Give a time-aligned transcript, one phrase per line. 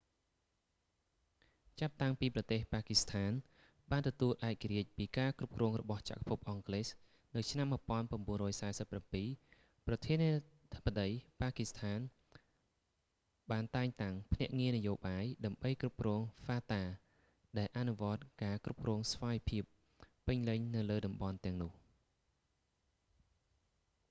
[1.79, 3.31] ចាប់តាំងពីប្រទេស ប៉ាគីស្ថាន
[4.07, 6.87] ទទួលបានឯករាជ្យពីការគ្រប់គ្រងរបស់ចក្រភពអង់គ្លេស
[7.35, 8.93] នៅឆ្នាំ 1947
[9.87, 10.31] ប្រធានា
[10.73, 11.07] ធិបតី
[11.41, 11.99] ប៉ាគីស្ថាន
[13.51, 16.83] បានតែងតាំង ភ្នាក់ងារនយោបាយ ដើម្បីគ្រប់គ្រង fata
[17.59, 19.63] ដែលអនុវត្តការគ្រប់គ្រងស្វ័យភាព
[20.27, 21.71] ពេញលេញនៅលើតំបន់ទាំងនោះ